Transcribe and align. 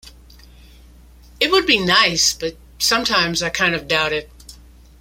It 1.39 1.51
would 1.51 1.67
be 1.67 1.77
nice, 1.77 2.33
but 2.33 2.57
sometimes 2.79 3.43
I 3.43 3.49
kind 3.51 3.75
of 3.75 3.87
doubt 3.87 4.13
it. 4.13 4.31